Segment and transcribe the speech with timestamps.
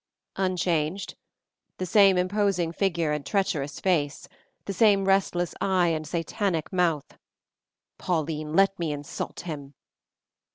[0.35, 1.13] "Unchanged:
[1.77, 4.27] the same imposing figure and treacherous face,
[4.65, 7.19] the same restless eye and satanic mouth.
[7.99, 9.75] Pauline, let me insult him!"